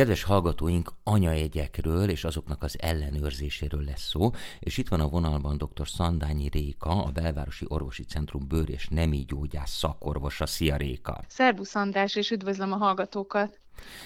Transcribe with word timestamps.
Kedves 0.00 0.22
hallgatóink, 0.22 0.92
anyaegyekről 1.04 2.08
és 2.08 2.24
azoknak 2.24 2.62
az 2.62 2.76
ellenőrzéséről 2.80 3.84
lesz 3.84 4.08
szó, 4.08 4.30
és 4.58 4.78
itt 4.78 4.88
van 4.88 5.00
a 5.00 5.08
vonalban 5.08 5.56
dr. 5.56 5.88
Szandányi 5.88 6.48
Réka, 6.48 7.04
a 7.04 7.10
Belvárosi 7.10 7.64
Orvosi 7.68 8.02
Centrum 8.02 8.48
bőr- 8.48 8.68
és 8.68 8.88
nemi 8.88 9.24
gyógyász 9.28 9.70
szakorvosa. 9.70 10.46
Szia 10.46 10.76
Réka! 10.76 11.24
Szerbusz 11.28 11.74
András, 11.74 12.14
és 12.14 12.30
üdvözlöm 12.30 12.72
a 12.72 12.76
hallgatókat! 12.76 13.60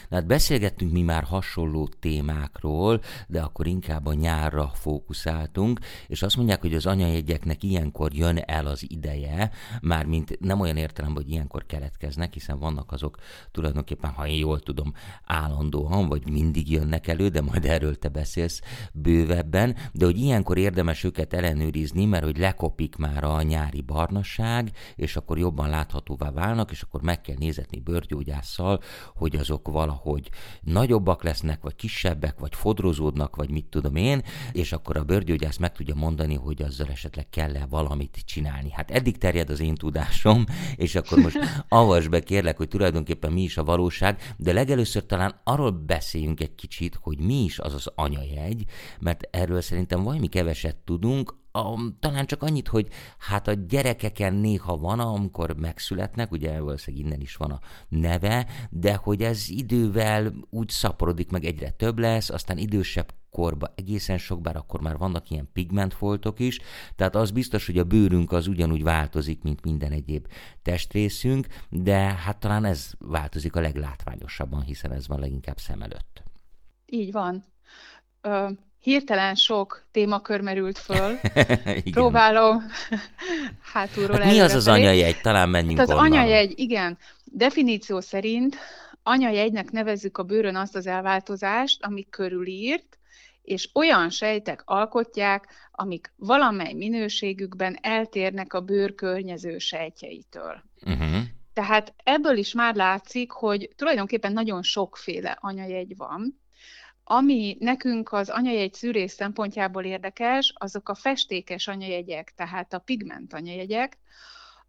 Na 0.08 0.16
hát 0.16 0.26
beszélgettünk 0.26 0.92
mi 0.92 1.02
már 1.02 1.22
hasonló 1.22 1.88
témákról, 2.00 3.00
de 3.26 3.40
akkor 3.40 3.66
inkább 3.66 4.06
a 4.06 4.12
nyárra 4.12 4.70
fókuszáltunk, 4.74 5.80
és 6.06 6.22
azt 6.22 6.36
mondják, 6.36 6.60
hogy 6.60 6.74
az 6.74 6.86
anyajegyeknek 6.86 7.62
ilyenkor 7.62 8.14
jön 8.14 8.36
el 8.36 8.66
az 8.66 8.84
ideje, 8.90 9.50
mármint 9.80 10.40
nem 10.40 10.60
olyan 10.60 10.76
értelemben, 10.76 11.22
hogy 11.22 11.32
ilyenkor 11.32 11.66
keletkeznek, 11.66 12.32
hiszen 12.32 12.58
vannak 12.58 12.92
azok 12.92 13.18
tulajdonképpen, 13.50 14.10
ha 14.10 14.26
én 14.26 14.38
jól 14.38 14.60
tudom, 14.60 14.92
állandóan, 15.24 16.08
vagy 16.08 16.30
mindig 16.30 16.70
jönnek 16.70 17.06
elő, 17.06 17.28
de 17.28 17.40
majd 17.40 17.64
erről 17.64 17.98
te 17.98 18.08
beszélsz 18.08 18.60
bővebben, 18.92 19.76
de 19.92 20.04
hogy 20.04 20.18
ilyenkor 20.18 20.58
érdemes 20.58 21.04
őket 21.04 21.32
ellenőrizni, 21.32 22.04
mert 22.04 22.24
hogy 22.24 22.38
lekopik 22.38 22.96
már 22.96 23.24
a 23.24 23.42
nyári 23.42 23.80
barnaság, 23.80 24.70
és 24.96 25.16
akkor 25.16 25.38
jobban 25.38 25.68
láthatóvá 25.68 26.30
válnak, 26.30 26.70
és 26.70 26.82
akkor 26.82 27.02
meg 27.02 27.20
kell 27.20 27.36
nézetni 27.38 27.80
bőrgyógyásszal, 27.80 28.80
hogy 29.14 29.36
azok 29.36 29.63
azok 29.64 29.82
valahogy 29.82 30.30
nagyobbak 30.60 31.22
lesznek, 31.22 31.62
vagy 31.62 31.74
kisebbek, 31.74 32.38
vagy 32.38 32.54
fodrozódnak, 32.54 33.36
vagy 33.36 33.50
mit 33.50 33.64
tudom 33.64 33.96
én, 33.96 34.22
és 34.52 34.72
akkor 34.72 34.96
a 34.96 35.04
bőrgyógyász 35.04 35.56
meg 35.56 35.72
tudja 35.72 35.94
mondani, 35.94 36.34
hogy 36.34 36.62
azzal 36.62 36.88
esetleg 36.88 37.28
kell-e 37.30 37.66
valamit 37.66 38.22
csinálni. 38.24 38.70
Hát 38.70 38.90
eddig 38.90 39.18
terjed 39.18 39.50
az 39.50 39.60
én 39.60 39.74
tudásom, 39.74 40.44
és 40.76 40.94
akkor 40.94 41.18
most 41.18 41.38
avas 41.68 42.08
be 42.08 42.20
kérlek, 42.20 42.56
hogy 42.56 42.68
tulajdonképpen 42.68 43.32
mi 43.32 43.42
is 43.42 43.56
a 43.56 43.64
valóság, 43.64 44.34
de 44.36 44.52
legelőször 44.52 45.06
talán 45.06 45.40
arról 45.44 45.70
beszéljünk 45.70 46.40
egy 46.40 46.54
kicsit, 46.54 46.98
hogy 47.00 47.18
mi 47.18 47.44
is 47.44 47.58
az 47.58 47.74
az 47.74 47.90
anyajegy, 47.94 48.64
mert 49.00 49.28
erről 49.30 49.60
szerintem 49.60 50.02
valami 50.02 50.26
keveset 50.26 50.76
tudunk, 50.76 51.42
a, 51.56 51.80
talán 52.00 52.26
csak 52.26 52.42
annyit, 52.42 52.68
hogy 52.68 52.88
hát 53.18 53.48
a 53.48 53.52
gyerekeken 53.52 54.34
néha 54.34 54.76
van, 54.76 55.00
amikor 55.00 55.56
megszületnek, 55.56 56.30
ugye 56.30 56.60
valószínűleg 56.60 57.06
innen 57.06 57.20
is 57.20 57.36
van 57.36 57.50
a 57.50 57.60
neve, 57.88 58.46
de 58.70 58.94
hogy 58.94 59.22
ez 59.22 59.48
idővel 59.48 60.32
úgy 60.50 60.68
szaporodik 60.68 61.30
meg 61.30 61.44
egyre 61.44 61.70
több 61.70 61.98
lesz, 61.98 62.30
aztán 62.30 62.58
idősebb 62.58 63.14
korba 63.30 63.72
egészen 63.74 64.18
sok, 64.18 64.40
bár 64.40 64.56
akkor 64.56 64.80
már 64.80 64.96
vannak 64.96 65.30
ilyen 65.30 65.48
pigmentfoltok 65.52 66.38
is, 66.38 66.60
tehát 66.96 67.14
az 67.14 67.30
biztos, 67.30 67.66
hogy 67.66 67.78
a 67.78 67.84
bőrünk 67.84 68.32
az 68.32 68.46
ugyanúgy 68.46 68.82
változik, 68.82 69.42
mint 69.42 69.64
minden 69.64 69.92
egyéb 69.92 70.26
testrészünk, 70.62 71.46
de 71.70 71.96
hát 71.96 72.40
talán 72.40 72.64
ez 72.64 72.92
változik 72.98 73.56
a 73.56 73.60
leglátványosabban, 73.60 74.62
hiszen 74.62 74.92
ez 74.92 75.08
van 75.08 75.20
leginkább 75.20 75.58
szem 75.58 75.82
előtt. 75.82 76.22
Így 76.86 77.12
van. 77.12 77.44
Ö, 78.20 78.48
hirtelen 78.84 79.34
sok 79.34 79.84
témakör 79.90 80.40
merült 80.40 80.78
föl. 80.78 81.18
Próbálom 81.90 82.62
hátulról 83.72 84.18
hát 84.18 84.32
Mi 84.32 84.40
az 84.40 84.54
az 84.54 84.68
anyajegy? 84.68 85.20
Talán 85.20 85.48
menjünk 85.48 85.78
hát 85.78 85.88
Az 85.88 85.94
onnan. 85.94 86.12
anyajegy, 86.12 86.52
igen. 86.56 86.98
Definíció 87.24 88.00
szerint 88.00 88.56
anyajegynek 89.02 89.70
nevezzük 89.70 90.18
a 90.18 90.22
bőrön 90.22 90.56
azt 90.56 90.76
az 90.76 90.86
elváltozást, 90.86 91.84
ami 91.84 92.06
körülírt, 92.10 92.98
és 93.42 93.70
olyan 93.74 94.10
sejtek 94.10 94.62
alkotják, 94.64 95.46
amik 95.70 96.12
valamely 96.16 96.72
minőségükben 96.72 97.78
eltérnek 97.80 98.52
a 98.52 98.60
bőr 98.60 98.94
környező 98.94 99.58
sejtjeitől. 99.58 100.62
Uh-huh. 100.86 101.22
Tehát 101.52 101.94
ebből 102.02 102.36
is 102.36 102.52
már 102.52 102.74
látszik, 102.74 103.30
hogy 103.30 103.68
tulajdonképpen 103.76 104.32
nagyon 104.32 104.62
sokféle 104.62 105.38
anyajegy 105.40 105.96
van, 105.96 106.42
ami 107.04 107.56
nekünk 107.60 108.12
az 108.12 108.28
anyajegy 108.28 108.74
szűrés 108.74 109.10
szempontjából 109.10 109.84
érdekes, 109.84 110.52
azok 110.56 110.88
a 110.88 110.94
festékes 110.94 111.68
anyajegyek, 111.68 112.32
tehát 112.36 112.72
a 112.72 112.78
pigment 112.78 113.32
anyajegyek, 113.32 113.98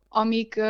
amik 0.09 0.61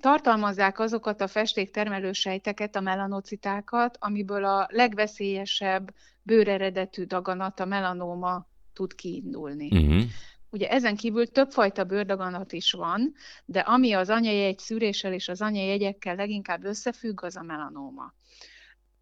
tartalmazzák 0.00 0.78
azokat 0.78 1.20
a 1.20 1.26
festéktermelő 1.26 2.12
sejteket, 2.12 2.76
a 2.76 2.80
melanocitákat, 2.80 3.96
amiből 4.00 4.44
a 4.44 4.66
legveszélyesebb 4.70 5.94
bőreredetű 6.22 7.04
daganat, 7.04 7.60
a 7.60 7.64
melanóma 7.64 8.46
tud 8.72 8.94
kiindulni. 8.94 9.68
Uh-huh. 9.72 10.02
Ugye 10.50 10.68
ezen 10.68 10.96
kívül 10.96 11.26
többfajta 11.26 11.84
bőrdaganat 11.84 12.52
is 12.52 12.72
van, 12.72 13.14
de 13.44 13.60
ami 13.60 13.92
az 13.92 14.10
anyajegy 14.10 14.58
szűréssel 14.58 15.12
és 15.12 15.28
az 15.28 15.42
anyajegyekkel 15.42 16.14
leginkább 16.14 16.64
összefügg, 16.64 17.22
az 17.22 17.36
a 17.36 17.42
melanóma. 17.42 18.12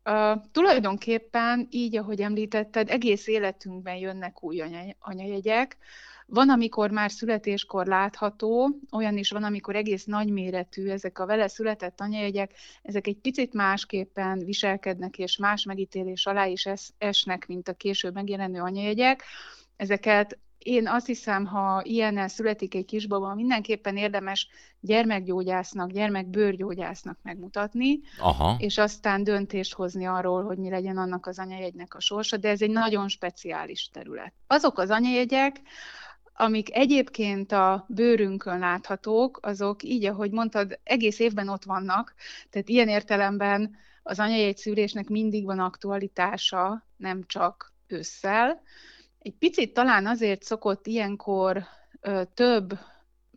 Uh, 0.04 0.42
tulajdonképpen 0.53 1.66
így, 1.70 1.97
ahogy 1.97 2.20
említetted, 2.20 2.91
egész 2.91 3.26
életünkben 3.26 3.97
jönnek 3.97 4.42
új 4.42 4.62
anyajegyek. 4.98 5.76
Van, 6.26 6.50
amikor 6.50 6.91
már 6.91 7.10
születéskor 7.10 7.87
látható, 7.87 8.78
olyan 8.93 9.16
is 9.16 9.31
van, 9.31 9.43
amikor 9.44 9.76
egész 9.76 10.04
nagyméretű 10.04 10.88
ezek 10.88 11.19
a 11.19 11.26
vele 11.26 11.48
született 11.48 12.00
anyajegyek, 12.00 12.53
ezek 12.82 13.06
egy 13.06 13.16
picit 13.16 13.53
másképpen 13.53 14.38
viselkednek, 14.38 15.19
és 15.19 15.37
más 15.37 15.64
megítélés 15.64 16.26
alá 16.26 16.47
is 16.47 16.69
esnek, 16.98 17.47
mint 17.47 17.69
a 17.69 17.72
később 17.72 18.14
megjelenő 18.14 18.60
anyajegyek. 18.60 19.22
Ezeket 19.76 20.38
én 20.64 20.88
azt 20.88 21.06
hiszem, 21.06 21.47
ha 21.47 21.80
ilyennel 21.84 22.28
születik 22.28 22.75
egy 22.75 22.84
kisbaba, 22.84 23.34
mindenképpen 23.34 23.97
érdemes 23.97 24.48
gyermekgyógyásznak, 24.80 25.91
gyermekbőrgyógyásznak 25.91 27.19
megmutatni, 27.22 28.00
Aha. 28.19 28.56
és 28.58 28.78
aztán 28.78 29.25
döntést 29.25 29.75
hozni 29.75 30.06
arról, 30.06 30.44
hogy 30.44 30.58
mi 30.58 30.70
legyen 30.70 30.97
annak 30.97 31.26
az 31.26 31.38
anyajegynek 31.38 31.94
a 31.94 32.00
sorsa, 32.00 32.36
de 32.36 32.48
ez 32.48 32.62
egy 32.62 32.70
nagyon 32.70 33.08
speciális 33.08 33.88
terület. 33.92 34.32
Azok 34.47 34.78
az 34.78 34.91
anyajegyek, 34.91 35.60
amik 36.34 36.75
egyébként 36.75 37.52
a 37.52 37.86
bőrünkön 37.88 38.58
láthatók, 38.58 39.38
azok 39.42 39.82
így, 39.82 40.04
ahogy 40.04 40.31
mondtad, 40.31 40.78
egész 40.82 41.19
évben 41.19 41.48
ott 41.48 41.64
vannak, 41.64 42.14
tehát 42.50 42.69
ilyen 42.69 42.88
értelemben 42.88 43.76
az 44.02 44.19
anyajegy 44.19 44.56
szűrésnek 44.56 45.08
mindig 45.08 45.44
van 45.44 45.58
aktualitása, 45.58 46.86
nem 46.96 47.22
csak 47.26 47.72
ősszel, 47.86 48.62
egy 49.25 49.37
picit 49.39 49.75
talán 49.75 50.07
azért 50.07 50.43
szokott 50.43 50.87
ilyenkor 50.87 51.65
ö, 52.01 52.23
több 52.35 52.79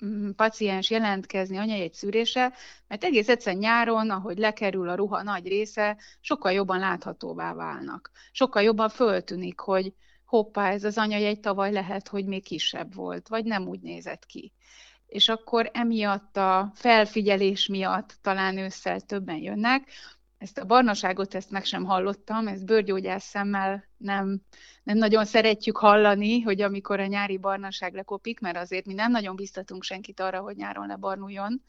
mm, 0.05 0.29
paciens 0.29 0.89
jelentkezni 0.89 1.57
anyajegy 1.57 1.93
szűrése, 1.93 2.53
mert 2.87 3.03
egész 3.03 3.29
egyszer 3.29 3.55
nyáron, 3.55 4.09
ahogy 4.09 4.37
lekerül 4.37 4.89
a 4.89 4.95
ruha 4.95 5.23
nagy 5.23 5.47
része, 5.47 5.97
sokkal 6.19 6.51
jobban 6.51 6.79
láthatóvá 6.79 7.53
válnak. 7.53 8.11
Sokkal 8.31 8.63
jobban 8.63 8.89
föltűnik, 8.89 9.59
hogy 9.59 9.93
hoppá, 10.25 10.71
ez 10.71 10.83
az 10.83 10.97
anyajegy 10.97 11.39
tavaly 11.39 11.71
lehet, 11.71 12.07
hogy 12.07 12.25
még 12.25 12.43
kisebb 12.43 12.93
volt, 12.93 13.27
vagy 13.27 13.45
nem 13.45 13.67
úgy 13.67 13.79
nézett 13.79 14.25
ki. 14.25 14.53
És 15.05 15.29
akkor 15.29 15.69
emiatt 15.73 16.37
a 16.37 16.71
felfigyelés 16.75 17.67
miatt 17.67 18.17
talán 18.21 18.57
ősszel 18.57 18.99
többen 19.01 19.37
jönnek, 19.37 19.89
ezt 20.37 20.57
a 20.57 20.65
barnaságot, 20.65 21.35
ezt 21.35 21.51
meg 21.51 21.65
sem 21.65 21.83
hallottam, 21.83 22.47
ezt 22.47 22.65
bőrgyógyász 22.65 23.25
szemmel 23.25 23.83
nem, 23.97 24.41
nem 24.83 24.97
nagyon 24.97 25.25
szeretjük 25.25 25.77
hallani, 25.77 26.41
hogy 26.41 26.61
amikor 26.61 26.99
a 26.99 27.05
nyári 27.05 27.37
barnaság 27.37 27.93
lekopik, 27.93 28.39
mert 28.39 28.57
azért 28.57 28.85
mi 28.85 28.93
nem 28.93 29.11
nagyon 29.11 29.35
biztatunk 29.35 29.83
senkit 29.83 30.19
arra, 30.19 30.39
hogy 30.39 30.55
nyáron 30.55 30.87
lebarnuljon. 30.87 31.61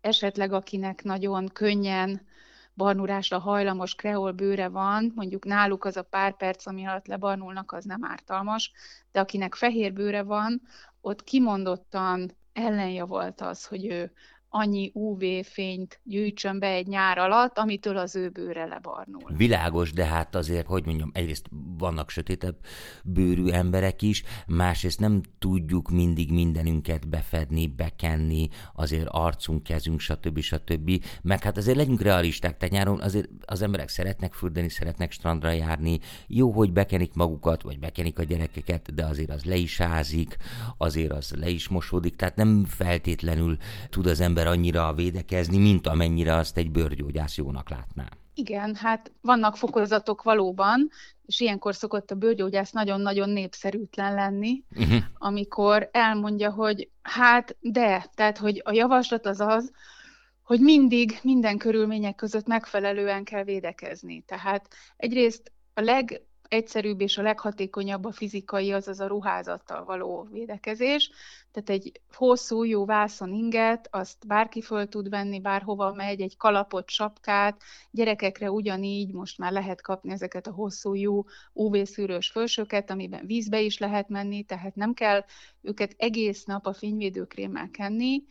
Esetleg 0.00 0.52
akinek 0.52 1.02
nagyon 1.02 1.48
könnyen 1.48 2.26
barnulásra 2.74 3.38
hajlamos 3.38 3.94
kreol 3.94 4.32
bőre 4.32 4.68
van, 4.68 5.12
mondjuk 5.14 5.44
náluk 5.44 5.84
az 5.84 5.96
a 5.96 6.02
pár 6.02 6.36
perc, 6.36 6.66
ami 6.66 6.86
alatt 6.86 7.06
lebarnulnak, 7.06 7.72
az 7.72 7.84
nem 7.84 8.04
ártalmas, 8.04 8.72
de 9.12 9.20
akinek 9.20 9.54
fehér 9.54 9.92
bőre 9.92 10.22
van, 10.22 10.62
ott 11.00 11.24
kimondottan 11.24 12.36
ellenjavalt 12.52 13.40
az, 13.40 13.64
hogy 13.64 13.86
ő 13.86 14.12
annyi 14.48 14.90
UV-fényt 14.94 16.00
gyűjtsön 16.02 16.58
be 16.58 16.66
egy 16.66 16.86
nyár 16.86 17.18
alatt, 17.18 17.58
amitől 17.58 17.96
az 17.96 18.16
ő 18.16 18.28
bőre 18.28 18.64
lebarnul. 18.64 19.32
Világos, 19.36 19.92
de 19.92 20.04
hát 20.04 20.34
azért, 20.34 20.66
hogy 20.66 20.84
mondjam, 20.84 21.10
egyrészt 21.14 21.46
vannak 21.78 22.10
sötétebb 22.10 22.56
bőrű 23.04 23.48
emberek 23.48 24.02
is, 24.02 24.22
másrészt 24.46 25.00
nem 25.00 25.20
tudjuk 25.38 25.90
mindig 25.90 26.32
mindenünket 26.32 27.08
befedni, 27.08 27.66
bekenni, 27.66 28.48
azért 28.74 29.08
arcunk, 29.10 29.62
kezünk, 29.62 30.00
stb. 30.00 30.40
stb. 30.40 31.04
Meg 31.22 31.42
hát 31.42 31.56
azért 31.56 31.76
legyünk 31.76 32.02
realisták, 32.02 32.56
tehát 32.56 32.74
nyáron 32.74 33.00
azért 33.00 33.28
az 33.44 33.62
emberek 33.62 33.88
szeretnek 33.88 34.32
fürdeni, 34.32 34.68
szeretnek 34.68 35.12
strandra 35.12 35.50
járni, 35.50 35.98
jó, 36.26 36.50
hogy 36.50 36.72
bekenik 36.72 37.14
magukat, 37.14 37.62
vagy 37.62 37.78
bekenik 37.78 38.18
a 38.18 38.22
gyerekeket, 38.22 38.94
de 38.94 39.04
azért 39.04 39.30
az 39.30 39.44
le 39.44 39.56
is 39.56 39.80
ázik, 39.80 40.36
azért 40.76 41.12
az 41.12 41.34
le 41.38 41.48
is 41.48 41.68
mosódik, 41.68 42.16
tehát 42.16 42.36
nem 42.36 42.64
feltétlenül 42.64 43.56
tud 43.90 44.06
az 44.06 44.20
ember 44.20 44.35
ember 44.36 44.52
annyira 44.52 44.92
védekezni, 44.92 45.58
mint 45.58 45.86
amennyire 45.86 46.34
azt 46.34 46.56
egy 46.56 46.70
bőrgyógyász 46.70 47.36
jónak 47.36 47.70
látná. 47.70 48.08
Igen, 48.34 48.74
hát 48.74 49.12
vannak 49.20 49.56
fokozatok 49.56 50.22
valóban, 50.22 50.90
és 51.26 51.40
ilyenkor 51.40 51.74
szokott 51.74 52.10
a 52.10 52.14
bőrgyógyász 52.14 52.70
nagyon-nagyon 52.70 53.28
népszerűtlen 53.28 54.14
lenni, 54.14 54.62
uh-huh. 54.70 54.98
amikor 55.18 55.88
elmondja, 55.92 56.50
hogy 56.50 56.88
hát 57.02 57.56
de, 57.60 58.06
tehát 58.14 58.38
hogy 58.38 58.62
a 58.64 58.72
javaslat 58.72 59.26
az 59.26 59.40
az, 59.40 59.72
hogy 60.42 60.60
mindig, 60.60 61.18
minden 61.22 61.58
körülmények 61.58 62.14
között 62.14 62.46
megfelelően 62.46 63.24
kell 63.24 63.44
védekezni. 63.44 64.24
Tehát 64.26 64.68
egyrészt 64.96 65.52
a 65.74 65.80
legegyszerűbb 66.48 67.00
és 67.00 67.18
a 67.18 67.22
leghatékonyabb 67.22 68.04
a 68.04 68.12
fizikai, 68.12 68.72
azaz 68.72 69.00
a 69.00 69.06
ruházattal 69.06 69.84
való 69.84 70.28
védekezés. 70.30 71.10
Tehát 71.52 71.70
egy 71.70 72.00
hosszú, 72.14 72.64
jó 72.64 72.84
vászon 72.84 73.32
inget, 73.32 73.88
azt 73.90 74.26
bárki 74.26 74.60
föl 74.60 74.88
tud 74.88 75.08
venni, 75.08 75.40
bárhova 75.40 75.92
megy, 75.92 76.20
egy 76.20 76.36
kalapot, 76.36 76.88
sapkát, 76.88 77.62
gyerekekre 77.90 78.50
ugyanígy 78.50 79.12
most 79.12 79.38
már 79.38 79.52
lehet 79.52 79.82
kapni 79.82 80.12
ezeket 80.12 80.46
a 80.46 80.52
hosszú, 80.52 80.94
jó 80.94 81.24
UV-szűrős 81.52 82.30
fölsőket, 82.30 82.90
amiben 82.90 83.26
vízbe 83.26 83.60
is 83.60 83.78
lehet 83.78 84.08
menni, 84.08 84.42
tehát 84.42 84.74
nem 84.74 84.94
kell 84.94 85.24
őket 85.62 85.94
egész 85.98 86.44
nap 86.44 86.66
a 86.66 86.72
fényvédőkrémmel 86.72 87.70
kenni, 87.70 88.22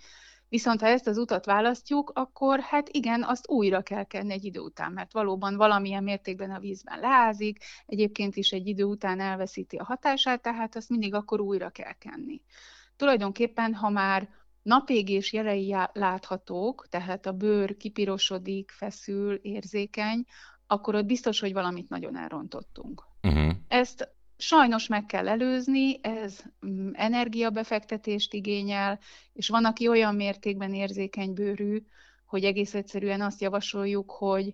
Viszont 0.50 0.82
ha 0.82 0.88
ezt 0.88 1.08
az 1.08 1.18
utat 1.18 1.46
választjuk, 1.46 2.12
akkor 2.16 2.60
hát 2.60 2.90
igen, 2.90 3.24
azt 3.24 3.50
újra 3.50 3.82
kell 3.82 4.04
kenni 4.04 4.34
egy 4.34 4.46
idő 4.46 4.60
után, 4.60 4.92
mert 4.92 5.14
valóban 5.14 5.56
valamilyen 5.56 6.04
mértékben 6.04 6.52
a 6.52 6.60
vízben 6.60 7.00
leázik, 7.00 7.64
egyébként 7.86 8.36
is 8.36 8.52
egy 8.52 8.68
idő 8.68 8.84
után 8.84 9.20
elveszíti 9.20 9.78
a 9.78 9.84
hatását, 9.84 10.42
tehát 10.42 10.76
azt 10.76 10.90
mindig 10.90 11.14
akkor 11.14 11.40
újra 11.40 11.70
kell 11.70 11.94
kenni. 11.94 12.42
Tulajdonképpen, 12.96 13.74
ha 13.74 13.90
már 13.90 14.30
napégés 14.62 15.34
jelei 15.34 15.76
láthatók, 15.94 16.88
tehát 16.90 17.26
a 17.26 17.32
bőr 17.32 17.78
kipirosodik, 17.78 18.72
feszül, 18.72 19.34
érzékeny, 19.34 20.26
akkor 20.68 20.96
ott 20.96 21.06
biztos, 21.06 21.40
hogy 21.40 21.54
valamit 21.54 21.90
nagyon 21.90 22.18
elrontottunk. 22.18 23.04
Uh-huh. 23.24 23.52
Ezt 23.68 24.15
Sajnos 24.38 24.88
meg 24.88 25.06
kell 25.06 25.28
előzni, 25.28 26.00
ez 26.02 26.42
mm, 26.66 26.90
energiabefektetést 26.94 28.34
igényel, 28.34 29.00
és 29.34 29.50
van, 29.50 29.66
aki 29.66 29.88
olyan 29.88 30.16
mértékben 30.16 30.74
érzékeny 30.74 31.34
bőrű, 31.34 31.86
hogy 32.26 32.44
egész 32.44 32.74
egyszerűen 32.74 33.22
azt 33.22 33.42
javasoljuk, 33.42 34.12
hogy 34.12 34.54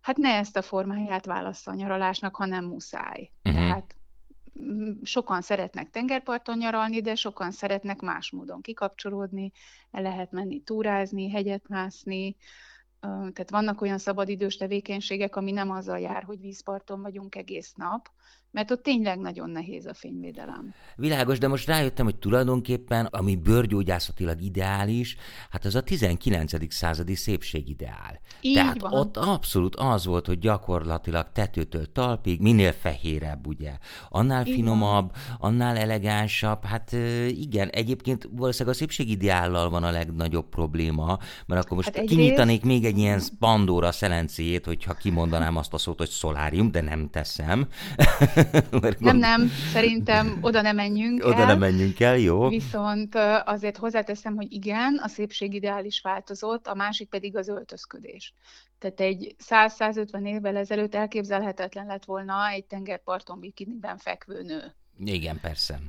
hát 0.00 0.16
ne 0.16 0.28
ezt 0.28 0.56
a 0.56 0.62
formáját 0.62 1.26
válassza 1.26 1.70
a 1.70 1.74
nyaralásnak, 1.74 2.36
hanem 2.36 2.64
muszáj. 2.64 3.30
Uh-huh. 3.44 3.62
Tehát 3.62 3.94
mm, 4.62 4.90
sokan 5.02 5.40
szeretnek 5.40 5.90
tengerparton 5.90 6.58
nyaralni, 6.58 7.00
de 7.00 7.14
sokan 7.14 7.50
szeretnek 7.50 8.00
más 8.00 8.30
módon 8.30 8.60
kikapcsolódni, 8.60 9.52
el 9.90 10.02
lehet 10.02 10.30
menni 10.30 10.60
túrázni, 10.60 11.30
hegyet 11.30 11.68
mászni, 11.68 12.36
tehát 13.00 13.50
vannak 13.50 13.80
olyan 13.80 13.98
szabadidős 13.98 14.56
tevékenységek, 14.56 15.36
ami 15.36 15.50
nem 15.50 15.70
azzal 15.70 15.98
jár, 15.98 16.22
hogy 16.22 16.40
vízparton 16.40 17.02
vagyunk 17.02 17.34
egész 17.34 17.72
nap, 17.72 18.10
mert 18.52 18.70
ott 18.70 18.82
tényleg 18.82 19.18
nagyon 19.18 19.50
nehéz 19.50 19.86
a 19.86 19.94
fényvédelem. 19.94 20.74
Világos, 20.96 21.38
de 21.38 21.48
most 21.48 21.66
rájöttem, 21.66 22.04
hogy 22.04 22.16
tulajdonképpen, 22.16 23.06
ami 23.06 23.36
bőrgyógyászatilag 23.36 24.40
ideális, 24.40 25.16
hát 25.50 25.64
az 25.64 25.74
a 25.74 25.80
19. 25.80 26.74
századi 26.74 27.14
szépségideál. 27.14 28.20
Így 28.40 28.54
Tehát 28.54 28.80
van. 28.80 28.92
ott 28.92 29.16
abszolút 29.16 29.76
az 29.76 30.04
volt, 30.04 30.26
hogy 30.26 30.38
gyakorlatilag 30.38 31.26
tetőtől 31.32 31.92
talpig, 31.92 32.40
minél 32.40 32.72
fehérebb, 32.72 33.46
ugye, 33.46 33.72
annál 34.08 34.46
Így 34.46 34.54
finomabb, 34.54 35.12
van. 35.12 35.36
annál 35.38 35.76
elegánsabb, 35.76 36.64
hát 36.64 36.92
igen, 37.28 37.68
egyébként 37.68 38.28
valószínűleg 38.32 38.74
a 38.74 38.78
szépségideállal 38.78 39.70
van 39.70 39.82
a 39.82 39.90
legnagyobb 39.90 40.48
probléma, 40.48 41.18
mert 41.46 41.64
akkor 41.64 41.76
most 41.76 41.96
hát 41.96 42.04
kinyitanék 42.04 42.62
rész... 42.62 42.72
még 42.72 42.84
egy 42.84 42.98
ilyen 42.98 43.20
Pandora 43.38 43.92
szelencéjét, 43.92 44.64
hogyha 44.64 44.94
kimondanám 44.94 45.56
azt 45.56 45.74
a 45.74 45.78
szót, 45.78 45.98
hogy 45.98 46.08
szolárium, 46.08 46.70
de 46.70 46.80
nem 46.80 47.08
teszem. 47.10 47.68
Nem, 48.98 49.16
nem, 49.16 49.48
szerintem 49.72 50.38
oda 50.40 50.62
nem 50.62 50.76
menjünk 50.76 51.24
Oda 51.24 51.46
nem 51.46 51.58
menjünk 51.58 52.00
el, 52.00 52.18
jó. 52.18 52.48
Viszont 52.48 53.14
azért 53.44 53.76
hozzáteszem, 53.76 54.36
hogy 54.36 54.52
igen, 54.52 55.00
a 55.02 55.08
szépség 55.08 55.54
ideális 55.54 56.00
változott, 56.00 56.66
a 56.66 56.74
másik 56.74 57.08
pedig 57.08 57.36
az 57.36 57.48
öltözködés. 57.48 58.34
Tehát 58.78 59.00
egy 59.00 59.34
100-150 59.48 60.26
évvel 60.26 60.56
ezelőtt 60.56 60.94
elképzelhetetlen 60.94 61.86
lett 61.86 62.04
volna 62.04 62.48
egy 62.48 62.64
tengerparton 62.64 63.40
bikiniben 63.40 63.96
fekvő 63.96 64.42
nő. 64.42 64.74
Igen, 65.04 65.40
persze 65.40 65.80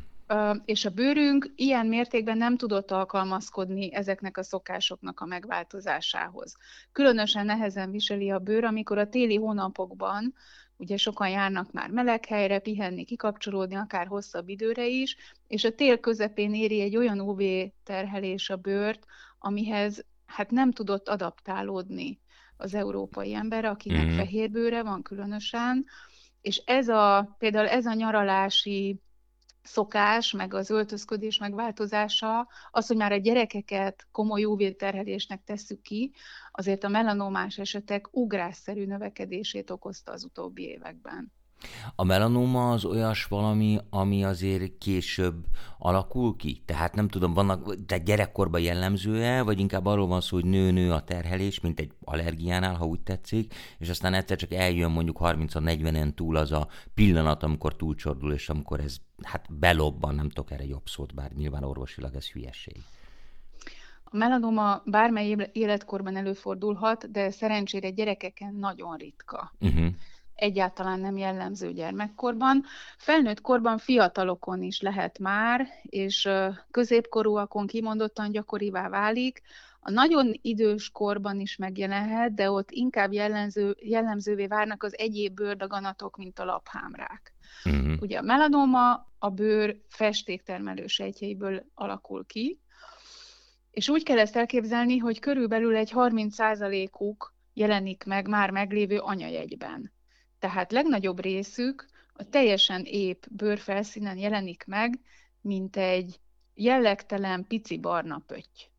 és 0.65 0.85
a 0.85 0.89
bőrünk 0.89 1.51
ilyen 1.55 1.85
mértékben 1.85 2.37
nem 2.37 2.57
tudott 2.57 2.91
alkalmazkodni 2.91 3.93
ezeknek 3.93 4.37
a 4.37 4.43
szokásoknak 4.43 5.19
a 5.19 5.25
megváltozásához. 5.25 6.57
Különösen 6.91 7.45
nehezen 7.45 7.91
viseli 7.91 8.31
a 8.31 8.39
bőr, 8.39 8.63
amikor 8.63 8.97
a 8.97 9.09
téli 9.09 9.35
hónapokban 9.35 10.33
Ugye 10.81 10.97
sokan 10.97 11.29
járnak 11.29 11.71
már 11.71 11.89
meleg 11.89 12.25
helyre, 12.25 12.59
pihenni, 12.59 13.05
kikapcsolódni, 13.05 13.75
akár 13.75 14.07
hosszabb 14.07 14.49
időre 14.49 14.87
is, 14.87 15.15
és 15.47 15.63
a 15.63 15.75
tél 15.75 15.99
közepén 15.99 16.53
éri 16.53 16.81
egy 16.81 16.95
olyan 16.95 17.19
UV 17.19 17.41
terhelés 17.83 18.49
a 18.49 18.55
bőrt, 18.55 19.05
amihez 19.39 20.05
hát 20.25 20.51
nem 20.51 20.71
tudott 20.71 21.07
adaptálódni 21.07 22.19
az 22.57 22.73
európai 22.73 23.33
ember, 23.33 23.65
akinek 23.65 24.05
mm. 24.05 24.15
fehér 24.15 24.49
bőre 24.49 24.83
van 24.83 25.01
különösen, 25.01 25.85
és 26.41 26.57
ez 26.65 26.87
a, 26.87 27.35
például 27.37 27.67
ez 27.67 27.85
a 27.85 27.93
nyaralási 27.93 28.99
szokás, 29.63 30.31
meg 30.31 30.53
az 30.53 30.69
öltözködés 30.69 31.37
megváltozása, 31.37 32.47
az, 32.71 32.87
hogy 32.87 32.97
már 32.97 33.11
a 33.11 33.17
gyerekeket 33.17 34.07
komoly 34.11 34.43
UV-terhelésnek 34.43 35.43
tesszük 35.43 35.81
ki, 35.81 36.13
azért 36.51 36.83
a 36.83 36.87
melanomás 36.87 37.57
esetek 37.57 38.07
ugrásszerű 38.11 38.85
növekedését 38.85 39.69
okozta 39.69 40.11
az 40.11 40.23
utóbbi 40.23 40.63
években. 40.63 41.31
A 41.95 42.03
melanóma 42.03 42.71
az 42.71 42.85
olyas 42.85 43.25
valami, 43.25 43.77
ami 43.89 44.23
azért 44.23 44.77
később 44.77 45.45
alakul 45.77 46.35
ki? 46.35 46.61
Tehát 46.65 46.95
nem 46.95 47.07
tudom, 47.07 47.33
vannak, 47.33 47.85
tehát 47.85 48.03
gyerekkorban 48.03 48.61
jellemzője, 48.61 49.41
vagy 49.41 49.59
inkább 49.59 49.85
arról 49.85 50.07
van 50.07 50.21
szó, 50.21 50.35
hogy 50.35 50.45
nő-nő 50.45 50.91
a 50.91 51.03
terhelés, 51.03 51.59
mint 51.59 51.79
egy 51.79 51.91
allergiánál, 52.03 52.75
ha 52.75 52.85
úgy 52.85 53.01
tetszik, 53.01 53.53
és 53.77 53.89
aztán 53.89 54.13
egyszer 54.13 54.37
csak 54.37 54.53
eljön 54.53 54.91
mondjuk 54.91 55.17
30-40-en 55.19 56.13
túl 56.13 56.35
az 56.35 56.51
a 56.51 56.67
pillanat, 56.93 57.43
amikor 57.43 57.75
túlcsordul, 57.75 58.33
és 58.33 58.49
amikor 58.49 58.79
ez 58.79 58.95
hát 59.21 59.53
belobban, 59.53 60.15
nem 60.15 60.29
tudok 60.29 60.51
erre 60.51 60.65
jobb 60.65 60.87
szót, 60.87 61.13
bár 61.13 61.31
nyilván 61.31 61.63
orvosilag 61.63 62.15
ez 62.15 62.29
hülyeség. 62.29 62.77
A 64.03 64.17
melanoma 64.17 64.81
bármely 64.85 65.49
életkorban 65.51 66.15
előfordulhat, 66.15 67.11
de 67.11 67.31
szerencsére 67.31 67.89
gyerekeken 67.89 68.53
nagyon 68.53 68.97
ritka. 68.97 69.53
Uh-huh 69.59 69.87
egyáltalán 70.41 70.99
nem 70.99 71.17
jellemző 71.17 71.73
gyermekkorban. 71.73 72.63
Felnőtt 72.97 73.41
korban 73.41 73.77
fiatalokon 73.77 74.61
is 74.61 74.81
lehet 74.81 75.19
már, 75.19 75.67
és 75.83 76.29
középkorúakon 76.71 77.67
kimondottan 77.67 78.31
gyakorivá 78.31 78.89
válik. 78.89 79.41
A 79.79 79.91
nagyon 79.91 80.33
idős 80.41 80.89
korban 80.89 81.39
is 81.39 81.55
megjelenhet, 81.55 82.33
de 82.33 82.51
ott 82.51 82.71
inkább 82.71 83.13
jellemző, 83.13 83.75
jellemzővé 83.79 84.47
várnak 84.47 84.83
az 84.83 84.97
egyéb 84.97 85.33
bőrdaganatok, 85.33 86.17
mint 86.17 86.39
a 86.39 86.45
laphámrák. 86.45 87.33
Uh-huh. 87.65 88.01
Ugye 88.01 88.17
a 88.17 88.21
melanoma 88.21 89.07
a 89.19 89.29
bőr 89.29 89.77
festéktermelő 89.87 90.87
sejtjeiből 90.87 91.65
alakul 91.73 92.25
ki, 92.25 92.59
és 93.71 93.89
úgy 93.89 94.03
kell 94.03 94.19
ezt 94.19 94.35
elképzelni, 94.35 94.97
hogy 94.97 95.19
körülbelül 95.19 95.75
egy 95.75 95.91
30%-uk 95.95 97.33
jelenik 97.53 98.03
meg 98.03 98.27
már 98.27 98.49
meglévő 98.51 98.97
anyajegyben. 98.97 99.91
Tehát 100.41 100.71
legnagyobb 100.71 101.19
részük 101.19 101.85
a 102.13 102.29
teljesen 102.29 102.83
épp 102.85 103.23
bőrfelszínen 103.29 104.17
jelenik 104.17 104.63
meg, 104.67 104.99
mint 105.41 105.77
egy 105.77 106.19
jellegtelen 106.53 107.45
pici 107.47 107.77
barna 107.77 108.23
pötty. 108.27 108.69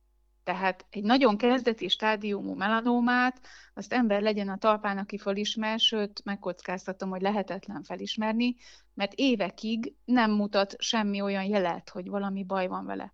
Tehát 0.45 0.87
egy 0.91 1.03
nagyon 1.03 1.37
kezdeti 1.37 1.89
stádiumú 1.89 2.55
melanómát, 2.55 3.41
azt 3.75 3.93
ember 3.93 4.23
legyen 4.23 4.49
a 4.49 4.57
talpán, 4.57 4.99
aki 4.99 5.19
felismer, 5.19 5.81
sőt, 5.81 6.25
megkockáztatom, 6.25 7.11
hogy 7.11 7.21
lehetetlen 7.21 7.83
felismerni, 7.83 8.57
mert 8.95 9.13
évekig 9.15 9.95
nem 10.05 10.31
mutat 10.31 10.75
semmi 10.79 11.21
olyan 11.21 11.45
jelet, 11.45 11.89
hogy 11.89 12.09
valami 12.09 12.45
baj 12.45 12.67
van 12.67 12.87
vele. 12.87 13.13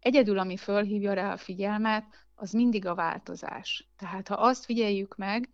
Egyedül, 0.00 0.38
ami 0.38 0.56
fölhívja 0.56 1.12
rá 1.12 1.32
a 1.32 1.36
figyelmet, 1.36 2.04
az 2.34 2.52
mindig 2.52 2.86
a 2.86 2.94
változás. 2.94 3.88
Tehát 3.96 4.28
ha 4.28 4.34
azt 4.34 4.64
figyeljük 4.64 5.16
meg, 5.16 5.50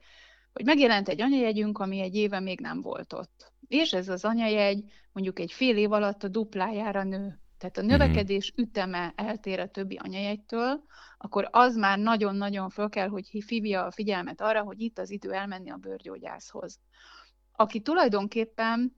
hogy 0.57 0.65
megjelent 0.65 1.09
egy 1.09 1.21
anyajegyünk, 1.21 1.79
ami 1.79 2.01
egy 2.01 2.15
éve 2.15 2.41
még 2.41 2.61
nem 2.61 2.81
volt 2.81 3.13
ott. 3.13 3.53
És 3.69 3.93
ez 3.93 4.09
az 4.09 4.25
anyajegy 4.25 4.85
mondjuk 5.13 5.39
egy 5.39 5.53
fél 5.53 5.77
év 5.77 5.93
alatt 5.93 6.23
a 6.23 6.29
duplájára 6.29 7.03
nő. 7.03 7.41
Tehát 7.59 7.77
a 7.77 7.81
mhm. 7.81 7.91
növekedés 7.91 8.53
üteme 8.57 9.13
eltér 9.17 9.61
a 9.61 9.69
többi 9.69 9.97
anyajegytől, 9.97 10.85
akkor 11.19 11.49
az 11.51 11.77
már 11.77 11.99
nagyon-nagyon 11.99 12.69
föl 12.71 12.89
kell, 12.89 13.09
hogy 13.09 13.27
hívja 13.29 13.85
a 13.85 13.91
figyelmet 13.91 14.41
arra, 14.41 14.63
hogy 14.63 14.81
itt 14.81 14.99
az 14.99 15.11
idő 15.11 15.33
elmenni 15.33 15.71
a 15.71 15.77
bőrgyógyászhoz. 15.77 16.79
Aki 17.53 17.81
tulajdonképpen 17.81 18.97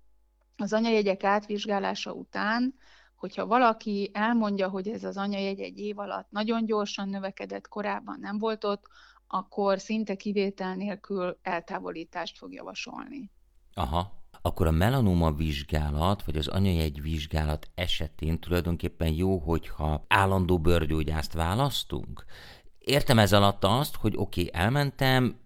az 0.57 0.73
anyajegyek 0.73 1.25
átvizsgálása 1.25 2.13
után, 2.13 2.75
hogyha 3.17 3.47
valaki 3.47 4.11
elmondja, 4.13 4.69
hogy 4.69 4.89
ez 4.89 5.05
az 5.05 5.17
anyajegy 5.17 5.61
egy 5.61 5.79
év 5.79 5.99
alatt 5.99 6.31
nagyon 6.31 6.65
gyorsan 6.65 7.09
növekedett, 7.09 7.69
korábban 7.69 8.19
nem 8.21 8.39
volt 8.39 8.65
ott, 8.65 8.83
akkor 9.29 9.81
szinte 9.81 10.15
kivétel 10.15 10.75
nélkül 10.75 11.39
eltávolítást 11.43 12.39
fog 12.39 12.53
javasolni. 12.53 13.31
Aha. 13.75 14.17
Akkor 14.43 14.67
a 14.67 14.71
melanoma 14.71 15.33
vizsgálat, 15.33 16.25
vagy 16.25 16.37
az 16.37 16.49
anyajegy 16.49 17.03
vizsgálat 17.03 17.71
esetén 17.75 18.39
tulajdonképpen 18.39 19.13
jó, 19.13 19.39
hogyha 19.39 20.05
állandó 20.09 20.59
bőrgyógyászt 20.59 21.33
választunk? 21.33 22.25
Értem 22.79 23.19
ez 23.19 23.33
alatt 23.33 23.65
azt, 23.65 23.97
hogy 23.97 24.15
oké, 24.17 24.41
okay, 24.41 24.61
elmentem, 24.61 25.41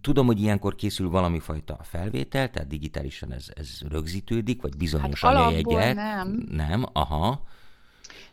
tudom, 0.00 0.26
hogy 0.26 0.40
ilyenkor 0.40 0.74
készül 0.74 1.10
valami 1.10 1.38
fajta 1.38 1.78
felvétel, 1.82 2.50
tehát 2.50 2.68
digitálisan 2.68 3.32
ez, 3.32 3.46
ez 3.54 3.80
rögzítődik, 3.88 4.62
vagy 4.62 4.76
bizonyos 4.76 5.20
hát 5.20 5.34
anyajegyek. 5.34 5.94
nem. 5.94 6.46
Nem, 6.50 6.84
aha. 6.92 7.42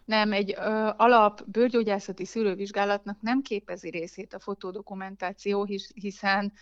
Nem, 0.05 0.31
egy 0.31 0.53
ö, 0.58 0.89
alap 0.98 1.43
bőrgyógyászati 1.46 2.25
szűrővizsgálatnak 2.25 3.22
nem 3.22 3.41
képezi 3.41 3.89
részét 3.89 4.34
a 4.34 4.39
fotódokumentáció, 4.39 5.63
his, 5.63 5.91
hiszen 5.93 6.53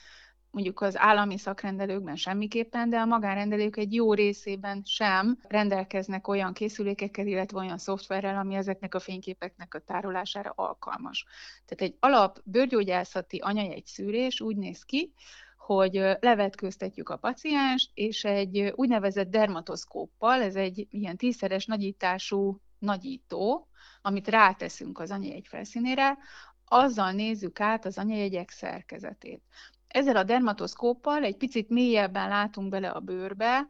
mondjuk 0.51 0.81
az 0.81 0.97
állami 0.97 1.37
szakrendelőkben 1.37 2.15
semmiképpen, 2.15 2.89
de 2.89 2.97
a 2.97 3.05
magánrendelők 3.05 3.77
egy 3.77 3.93
jó 3.93 4.13
részében 4.13 4.81
sem 4.85 5.39
rendelkeznek 5.47 6.27
olyan 6.27 6.53
készülékekkel, 6.53 7.27
illetve 7.27 7.59
olyan 7.59 7.77
szoftverrel, 7.77 8.37
ami 8.37 8.55
ezeknek 8.55 8.95
a 8.95 8.99
fényképeknek 8.99 9.73
a 9.73 9.79
tárolására 9.79 10.53
alkalmas. 10.55 11.25
Tehát 11.65 11.93
egy 11.93 11.97
alap 11.99 12.39
bőrgyógyászati 12.43 13.37
anyajegy 13.37 13.85
szűrés 13.85 14.41
úgy 14.41 14.57
néz 14.57 14.83
ki, 14.83 15.13
hogy 15.57 15.93
levetkőztetjük 16.19 17.09
a 17.09 17.17
pacienst, 17.17 17.91
és 17.93 18.23
egy 18.23 18.73
úgynevezett 18.75 19.29
dermatoszkóppal, 19.29 20.41
ez 20.41 20.55
egy 20.55 20.87
ilyen 20.89 21.17
tízszeres 21.17 21.65
nagyítású 21.65 22.61
nagyító, 22.79 23.67
amit 24.01 24.27
ráteszünk 24.27 24.99
az 24.99 25.11
anyajegy 25.11 25.47
felszínére, 25.47 26.17
azzal 26.65 27.11
nézzük 27.11 27.59
át 27.59 27.85
az 27.85 27.97
anyajegyek 27.97 28.49
szerkezetét. 28.49 29.41
Ezzel 29.87 30.15
a 30.15 30.23
dermatoszkóppal 30.23 31.23
egy 31.23 31.37
picit 31.37 31.69
mélyebben 31.69 32.29
látunk 32.29 32.69
bele 32.69 32.89
a 32.89 32.99
bőrbe, 32.99 33.67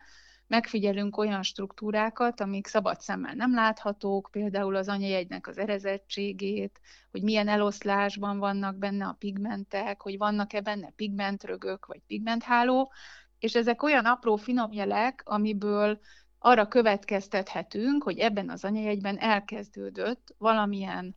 megfigyelünk 0.49 1.17
olyan 1.17 1.43
struktúrákat, 1.43 2.41
amik 2.41 2.67
szabad 2.67 2.99
szemmel 2.99 3.33
nem 3.33 3.53
láthatók, 3.53 4.29
például 4.31 4.75
az 4.75 4.87
anyajegynek 4.87 5.47
az 5.47 5.57
erezettségét, 5.57 6.79
hogy 7.11 7.23
milyen 7.23 7.47
eloszlásban 7.47 8.39
vannak 8.39 8.75
benne 8.75 9.05
a 9.05 9.15
pigmentek, 9.19 10.01
hogy 10.01 10.17
vannak-e 10.17 10.61
benne 10.61 10.89
pigmentrögök 10.95 11.85
vagy 11.85 12.01
pigmentháló, 12.07 12.91
és 13.39 13.55
ezek 13.55 13.83
olyan 13.83 14.05
apró 14.05 14.35
finom 14.35 14.71
jelek, 14.71 15.21
amiből 15.25 15.99
arra 16.39 16.67
következtethetünk, 16.67 18.03
hogy 18.03 18.17
ebben 18.17 18.49
az 18.49 18.63
anyajegyben 18.63 19.17
elkezdődött 19.17 20.35
valamilyen 20.37 21.15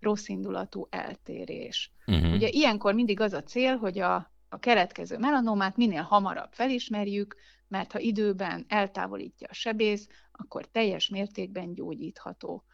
rosszindulatú 0.00 0.86
eltérés. 0.90 1.92
Uh-huh. 2.06 2.32
Ugye 2.32 2.48
ilyenkor 2.48 2.94
mindig 2.94 3.20
az 3.20 3.32
a 3.32 3.42
cél, 3.42 3.76
hogy 3.76 3.98
a 3.98 4.32
a 4.52 4.58
keletkező 4.58 5.18
melanomát 5.18 5.76
minél 5.76 6.02
hamarabb 6.02 6.52
felismerjük, 6.52 7.36
mert 7.68 7.92
ha 7.92 7.98
időben 7.98 8.64
eltávolítja 8.68 9.48
a 9.50 9.54
sebész, 9.54 10.08
akkor 10.32 10.66
teljes 10.66 11.08
mértékben 11.08 11.74
gyógyítható. 11.74 12.64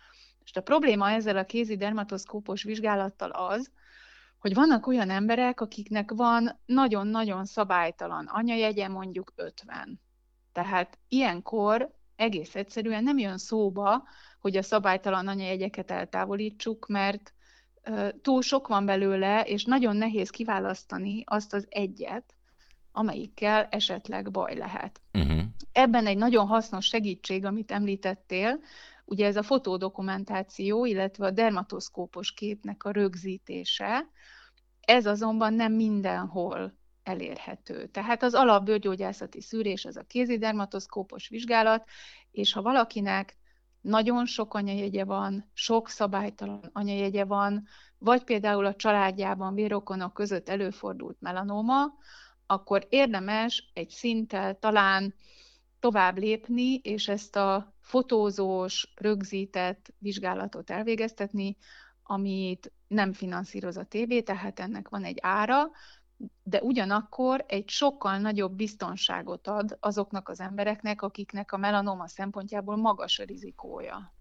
És 0.45 0.57
a 0.57 0.61
probléma 0.61 1.11
ezzel 1.11 1.37
a 1.37 1.45
kézi 1.45 1.77
dermatoszkópos 1.77 2.63
vizsgálattal 2.63 3.31
az, 3.31 3.71
hogy 4.39 4.55
vannak 4.55 4.87
olyan 4.87 5.11
emberek, 5.11 5.61
akiknek 5.61 6.11
van 6.11 6.61
nagyon-nagyon 6.67 7.45
szabálytalan 7.45 8.27
anyajegye, 8.27 8.89
mondjuk 8.89 9.33
50. 9.37 10.01
Tehát 10.59 10.99
ilyenkor 11.09 11.91
egész 12.17 12.55
egyszerűen 12.55 13.03
nem 13.03 13.19
jön 13.19 13.39
szóba, 13.39 14.03
hogy 14.41 14.57
a 14.57 14.63
szabálytalan 14.63 15.29
anyajegyeket 15.29 15.91
eltávolítsuk, 15.91 16.87
mert 16.87 17.33
túl 18.23 18.43
sok 18.43 18.69
van 18.69 18.87
belőle, 18.87 19.43
és 19.43 19.65
nagyon 19.65 19.97
nehéz 19.97 20.31
kiválasztani 20.31 21.23
azt 21.27 21.55
az 21.55 21.67
egyet, 21.69 22.35
amelyikkel 22.93 23.69
esetleg 23.71 24.31
baj 24.31 24.57
lehet. 24.57 25.01
Uh-huh. 25.13 25.41
Ebben 25.73 26.07
egy 26.07 26.17
nagyon 26.17 26.47
hasznos 26.47 26.87
segítség, 26.87 27.45
amit 27.45 27.71
említettél, 27.71 28.61
ugye 29.05 29.27
ez 29.27 29.37
a 29.37 29.43
fotódokumentáció, 29.43 30.85
illetve 30.85 31.27
a 31.27 31.31
dermatoszkópos 31.31 32.33
képnek 32.33 32.85
a 32.85 32.91
rögzítése, 32.91 34.07
ez 34.81 35.07
azonban 35.07 35.55
nem 35.55 35.73
mindenhol 35.73 36.78
elérhető. 37.09 37.87
Tehát 37.87 38.23
az 38.23 38.35
alapbőrgyógyászati 38.35 39.41
szűrés, 39.41 39.85
az 39.85 39.97
a 39.97 40.03
kézi 40.03 40.39
dermatoszkópos 40.39 41.29
vizsgálat, 41.29 41.89
és 42.31 42.53
ha 42.53 42.63
valakinek 42.63 43.37
nagyon 43.81 44.27
sok 44.27 44.55
anyajegye 44.55 45.05
van, 45.05 45.51
sok 45.53 45.89
szabálytalan 45.89 46.71
anyajegye 46.73 47.25
van, 47.25 47.67
vagy 47.99 48.25
például 48.25 48.67
a 48.67 48.75
családjában 48.75 49.55
vérokonok 49.55 50.15
között 50.15 50.49
előfordult 50.49 51.17
melanóma, 51.21 51.95
akkor 52.47 52.87
érdemes 52.89 53.71
egy 53.75 53.91
szinttel 53.91 54.59
talán 54.59 55.15
tovább 55.81 56.19
lépni, 56.19 56.75
és 56.75 57.09
ezt 57.09 57.37
a 57.37 57.75
fotózós, 57.81 58.93
rögzített 58.95 59.93
vizsgálatot 59.99 60.71
elvégeztetni, 60.71 61.57
amit 62.03 62.73
nem 62.87 63.13
finanszíroz 63.13 63.77
a 63.77 63.85
tévé, 63.85 64.21
tehát 64.21 64.61
ennek 64.61 64.89
van 64.89 65.05
egy 65.05 65.19
ára, 65.21 65.71
de 66.43 66.61
ugyanakkor 66.63 67.45
egy 67.49 67.69
sokkal 67.69 68.19
nagyobb 68.19 68.53
biztonságot 68.53 69.47
ad 69.47 69.77
azoknak 69.81 70.29
az 70.29 70.41
embereknek, 70.41 71.03
akiknek 71.03 71.53
a 71.53 71.57
melanoma 71.57 72.09
szempontjából 72.09 72.77
magas 72.77 73.19
a 73.19 73.25
rizikója. 73.25 74.13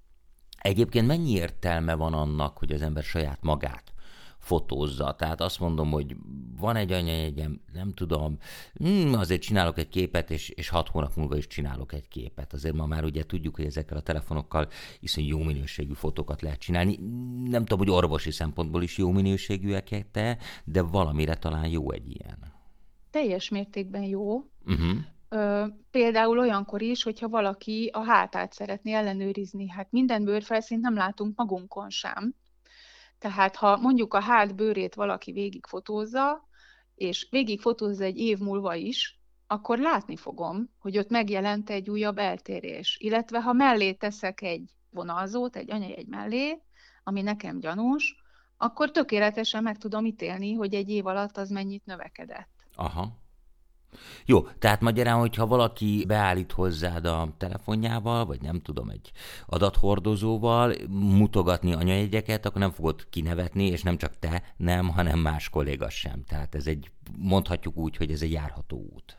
Egyébként 0.58 1.08
mennyi 1.08 1.32
értelme 1.32 1.96
van 1.96 2.14
annak, 2.14 2.58
hogy 2.58 2.72
az 2.72 2.82
ember 2.82 3.04
saját 3.04 3.42
magát 3.42 3.94
fotózza. 4.38 5.16
Tehát 5.16 5.42
azt 5.42 5.60
mondom, 5.60 5.92
hogy 5.92 6.16
van 6.60 6.76
egy 6.76 6.92
anyajegyem, 6.92 7.62
nem 7.74 7.94
tudom, 7.94 8.38
hmm, 8.74 9.14
azért 9.14 9.42
csinálok 9.42 9.78
egy 9.78 9.90
képet, 9.90 10.32
és, 10.32 10.50
és 10.50 10.70
hat 10.70 10.90
hónap 10.90 11.16
múlva 11.16 11.38
is 11.38 11.48
csinálok 11.48 11.94
egy 11.94 12.08
képet. 12.08 12.54
Azért 12.54 12.76
ma 12.76 12.86
már 12.86 13.04
ugye 13.04 13.24
tudjuk, 13.24 13.56
hogy 13.56 13.66
ezekkel 13.66 13.98
a 13.98 14.02
telefonokkal 14.02 14.68
iszonyú 15.00 15.28
jó 15.28 15.44
minőségű 15.44 15.94
fotókat 15.94 16.42
lehet 16.42 16.60
csinálni. 16.60 16.96
Nem 17.44 17.62
tudom, 17.66 17.78
hogy 17.78 17.90
orvosi 17.90 18.32
szempontból 18.32 18.84
is 18.84 18.98
jó 18.98 19.12
minőségűek 19.12 20.12
te, 20.12 20.38
de 20.64 20.82
valamire 20.82 21.36
talán 21.36 21.68
jó 21.68 21.92
egy 21.92 22.10
ilyen. 22.10 22.38
Teljes 23.10 23.50
mértékben 23.50 24.04
jó. 24.04 24.44
Uh-huh. 24.66 24.98
Ö, 25.30 25.66
például 25.92 26.40
olyankor 26.40 26.82
is, 26.82 27.04
hogyha 27.04 27.30
valaki 27.30 27.90
a 27.94 28.04
hátát 28.04 28.54
szeretné 28.54 28.94
ellenőrizni, 28.94 29.70
hát 29.70 29.92
minden 29.92 30.24
bőrfelszínt 30.24 30.82
nem 30.82 30.96
látunk 30.96 31.38
magunkon 31.38 31.90
sem, 31.90 32.36
tehát 33.20 33.56
ha 33.56 33.78
mondjuk 33.78 34.14
a 34.14 34.22
hát 34.22 34.56
bőrét 34.56 34.96
valaki 34.96 35.32
végigfotózza, 35.32 36.48
és 36.96 37.28
végigfotózza 37.30 38.04
egy 38.04 38.18
év 38.18 38.38
múlva 38.38 38.76
is, 38.76 39.20
akkor 39.48 39.80
látni 39.80 40.16
fogom, 40.16 40.70
hogy 40.80 40.98
ott 40.98 41.10
megjelent 41.10 41.70
egy 41.70 41.90
újabb 41.90 42.18
eltérés. 42.18 42.98
Illetve 43.00 43.42
ha 43.42 43.54
mellé 43.54 43.94
teszek 43.94 44.42
egy 44.42 44.72
vonalzót, 44.90 45.56
egy 45.56 45.72
anyajegy 45.72 46.08
mellé, 46.08 46.62
ami 47.04 47.22
nekem 47.22 47.60
gyanús, 47.60 48.16
akkor 48.58 48.92
tökéletesen 48.92 49.64
meg 49.64 49.78
tudom 49.78 50.06
ítélni, 50.06 50.54
hogy 50.54 50.74
egy 50.74 50.90
év 50.90 51.06
alatt 51.06 51.38
az 51.38 51.50
mennyit 51.50 51.86
növekedett. 51.86 52.68
Aha. 52.76 53.26
Jó, 54.26 54.48
tehát 54.60 54.82
magyarán, 54.82 55.20
hogyha 55.20 55.48
valaki 55.48 56.04
beállít 56.08 56.52
hozzád 56.52 57.06
a 57.06 57.34
telefonjával, 57.38 58.26
vagy 58.26 58.42
nem 58.42 58.62
tudom, 58.62 58.90
egy 58.90 59.12
adathordozóval 59.46 60.74
mutogatni 60.90 61.74
anyajegyeket, 61.74 62.46
akkor 62.46 62.62
nem 62.62 62.72
fogod 62.72 63.10
kinevetni, 63.10 63.66
és 63.66 63.84
nem 63.84 63.98
csak 63.98 64.20
te, 64.20 64.44
nem, 64.58 64.90
hanem 64.90 65.20
más 65.20 65.50
kolléga 65.50 65.90
sem. 65.90 66.24
Tehát 66.24 66.56
ez 66.56 66.68
egy, 66.68 66.92
mondhatjuk 67.18 67.78
úgy, 67.78 67.98
hogy 67.98 68.12
ez 68.12 68.22
egy 68.22 68.32
járható 68.32 68.90
út. 68.96 69.18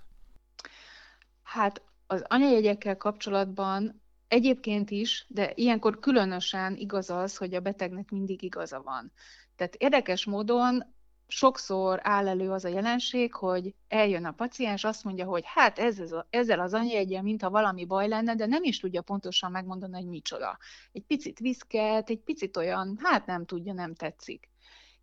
Hát 1.42 1.82
az 2.06 2.24
anyajegyekkel 2.28 2.96
kapcsolatban 2.96 4.02
egyébként 4.28 4.90
is, 4.90 5.26
de 5.28 5.52
ilyenkor 5.54 5.98
különösen 5.98 6.76
igaz 6.76 7.10
az, 7.10 7.36
hogy 7.36 7.54
a 7.54 7.60
betegnek 7.60 8.10
mindig 8.10 8.42
igaza 8.42 8.82
van. 8.82 9.12
Tehát 9.56 9.74
érdekes 9.74 10.24
módon 10.24 10.84
sokszor 11.28 12.00
áll 12.02 12.28
elő 12.28 12.50
az 12.50 12.64
a 12.64 12.68
jelenség, 12.68 13.34
hogy 13.34 13.74
eljön 13.88 14.24
a 14.24 14.32
paciens, 14.32 14.84
azt 14.84 15.04
mondja, 15.04 15.26
hogy 15.26 15.42
hát 15.46 15.78
ez, 15.78 15.98
ez 15.98 16.12
a, 16.12 16.26
ezzel 16.30 16.60
az 16.60 16.74
anyajegyen, 16.74 17.22
mintha 17.22 17.50
valami 17.50 17.84
baj 17.84 18.08
lenne, 18.08 18.34
de 18.34 18.46
nem 18.46 18.64
is 18.64 18.80
tudja 18.80 19.02
pontosan 19.02 19.50
megmondani, 19.50 19.94
hogy 19.94 20.06
micsoda. 20.06 20.58
Egy 20.92 21.04
picit 21.04 21.38
viszket, 21.38 22.10
egy 22.10 22.20
picit 22.20 22.56
olyan, 22.56 22.98
hát 23.02 23.26
nem 23.26 23.44
tudja, 23.44 23.72
nem 23.72 23.94
tetszik. 23.94 24.50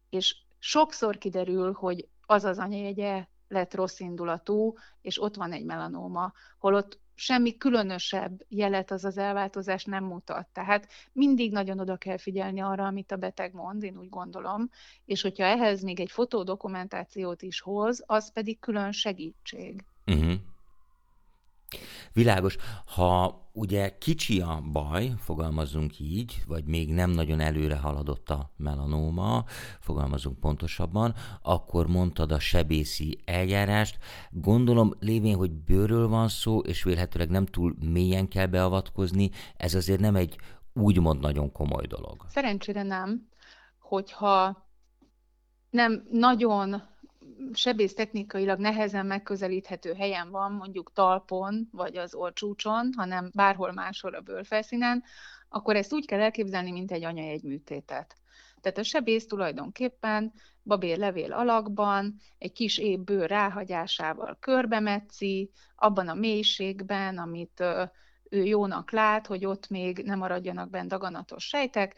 És 0.10 0.36
sokszor 0.60 1.17
kiderül, 1.17 1.74
hogy 1.74 2.08
az 2.25 2.44
az 2.44 2.58
anyajegye 2.60 3.27
lett 3.48 3.74
rossz 3.74 4.00
indulatú, 4.00 4.74
és 5.01 5.22
ott 5.22 5.36
van 5.36 5.51
egy 5.51 5.65
melanóma, 5.65 6.34
holott 6.60 7.00
semmi 7.15 7.57
különösebb 7.57 8.45
jelet 8.50 8.91
az 8.91 9.05
az 9.05 9.17
elváltozás 9.17 9.84
nem 9.84 10.03
mutat. 10.03 10.48
Tehát 10.53 10.88
mindig 11.12 11.51
nagyon 11.51 11.79
oda 11.79 11.98
kell 11.98 12.17
figyelni 12.17 12.60
arra, 12.60 12.86
amit 12.86 13.12
a 13.12 13.15
beteg 13.15 13.53
mond, 13.53 13.84
én 13.84 13.98
úgy 13.98 14.10
gondolom, 14.10 14.69
és 15.05 15.22
hogyha 15.22 15.43
ehhez 15.43 15.81
még 15.81 16.00
egy 16.00 16.12
fotódokumentációt 16.12 17.41
is 17.41 17.62
hoz, 17.62 18.03
az 18.05 18.31
pedig 18.31 18.60
külön 18.60 18.91
segítség. 18.91 19.84
Uh-huh. 20.05 20.34
Világos. 22.13 22.58
Ha 22.86 23.44
ugye 23.53 23.98
kicsi 23.98 24.41
a 24.41 24.62
baj, 24.72 25.13
fogalmazunk 25.17 26.00
így, 26.00 26.44
vagy 26.48 26.65
még 26.65 26.94
nem 26.94 27.10
nagyon 27.10 27.39
előre 27.39 27.77
haladott 27.77 28.29
a 28.29 28.51
melanóma, 28.58 29.44
fogalmazunk 29.79 30.39
pontosabban, 30.39 31.13
akkor 31.41 31.88
mondtad 31.88 32.32
a 32.32 32.39
sebészi 32.39 33.17
eljárást. 33.25 33.98
Gondolom 34.32 34.94
lévén, 35.00 35.36
hogy 35.36 35.51
bőről 35.51 36.08
van 36.08 36.27
szó, 36.27 36.60
és 36.60 36.84
vélhetőleg 36.84 37.29
nem 37.29 37.46
túl 37.46 37.75
mélyen 37.79 38.27
kell 38.27 38.46
beavatkozni, 38.46 39.29
ez 39.58 39.74
azért 39.74 40.00
nem 40.00 40.15
egy 40.15 40.38
úgymond 40.74 41.20
nagyon 41.20 41.51
komoly 41.51 41.86
dolog. 41.86 42.25
Szerencsére 42.29 42.84
nem, 42.84 43.27
hogyha 43.79 44.67
nem 45.70 46.08
nagyon 46.12 46.84
sebész 47.54 47.94
technikailag 47.94 48.60
nehezen 48.60 49.06
megközelíthető 49.06 49.94
helyen 49.94 50.30
van, 50.30 50.52
mondjuk 50.52 50.92
talpon, 50.94 51.70
vagy 51.72 51.98
az 51.98 52.16
orcsúcson, 52.16 52.90
hanem 52.98 53.32
bárhol 53.34 53.72
máshol 53.72 54.14
a 54.14 54.22
bőrfelszínen, 54.22 55.04
akkor 55.50 55.75
ezt 55.75 55.94
úgy 55.94 56.06
kell 56.06 56.20
elképzelni, 56.20 56.72
mint 56.72 56.92
egy 56.92 57.04
anyajegy 57.04 57.44
műtétet. 57.44 58.16
Tehát 58.62 58.78
a 58.78 58.84
sebész 58.84 59.25
tulajdonképpen 59.25 60.34
babér 60.64 60.98
levél 60.98 61.34
alakban, 61.34 62.16
egy 62.38 62.52
kis 62.52 62.78
épp 62.78 63.00
bőr 63.00 63.30
ráhagyásával 63.30 64.38
körbemetszi, 64.40 65.52
abban 65.75 66.08
a 66.08 66.14
mélységben, 66.14 67.18
amit 67.18 67.64
ő 68.30 68.44
jónak 68.44 68.92
lát, 68.92 69.28
hogy 69.28 69.46
ott 69.46 69.70
még 69.70 69.98
nem 69.98 70.18
maradjanak 70.18 70.70
benne 70.70 70.88
daganatos 70.88 71.48
sejtek, 71.48 71.96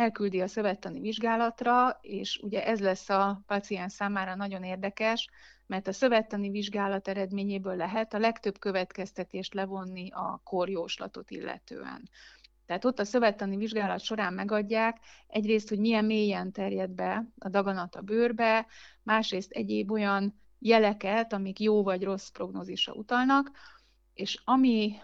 elküldi 0.00 0.40
a 0.40 0.46
szövettani 0.46 1.00
vizsgálatra, 1.00 1.98
és 2.00 2.40
ugye 2.42 2.66
ez 2.66 2.80
lesz 2.80 3.08
a 3.08 3.42
paciens 3.46 3.92
számára 3.92 4.34
nagyon 4.34 4.62
érdekes, 4.62 5.28
mert 5.66 5.88
a 5.88 5.92
szövettani 5.92 6.50
vizsgálat 6.50 7.08
eredményéből 7.08 7.76
lehet 7.76 8.14
a 8.14 8.18
legtöbb 8.18 8.58
következtetést 8.58 9.54
levonni 9.54 10.10
a 10.10 10.40
korjóslatot 10.44 11.30
illetően. 11.30 12.08
Tehát 12.66 12.84
ott 12.84 12.98
a 12.98 13.04
szövettani 13.04 13.56
vizsgálat 13.56 14.00
során 14.00 14.32
megadják 14.34 14.98
egyrészt, 15.26 15.68
hogy 15.68 15.78
milyen 15.78 16.04
mélyen 16.04 16.52
terjed 16.52 16.90
be 16.90 17.26
a 17.38 17.48
daganat 17.48 17.94
a 17.94 18.00
bőrbe, 18.00 18.66
másrészt 19.02 19.50
egyéb 19.50 19.90
olyan 19.90 20.40
jeleket, 20.58 21.32
amik 21.32 21.60
jó 21.60 21.82
vagy 21.82 22.02
rossz 22.02 22.28
prognózisra 22.28 22.92
utalnak, 22.92 23.50
és 24.14 24.42
ami 24.44 24.96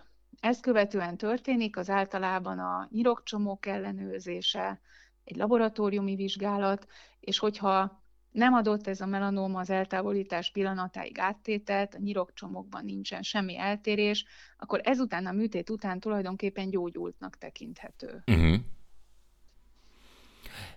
ezt 0.47 0.61
követően 0.61 1.17
történik, 1.17 1.76
az 1.76 1.91
általában 1.91 2.59
a 2.59 2.88
nyirokcsomók 2.91 3.67
ellenőrzése, 3.67 4.81
egy 5.25 5.37
laboratóriumi 5.37 6.15
vizsgálat, 6.15 6.87
és 7.21 7.38
hogyha 7.38 8.03
nem 8.31 8.53
adott 8.53 8.87
ez 8.87 9.00
a 9.00 9.07
melanóma 9.07 9.61
az 9.61 9.71
eltávolítás 9.71 10.50
pillanatáig 10.50 11.19
áttételt, 11.19 11.95
a 11.95 11.99
nyirokcsomókban 11.99 12.85
nincsen 12.85 13.23
semmi 13.23 13.59
eltérés, 13.59 14.25
akkor 14.59 14.81
ezután 14.83 15.26
a 15.26 15.33
műtét 15.33 15.71
után 15.71 16.00
tulajdonképpen 16.00 16.71
gyógyultnak 16.71 17.38
tekinthető. 17.38 18.23
Uh-huh. 18.26 18.57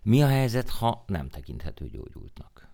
Mi 0.02 0.22
a 0.22 0.28
helyzet, 0.28 0.70
ha 0.70 1.04
nem 1.08 1.30
tekinthető 1.30 1.88
gyógyultnak? 1.88 2.68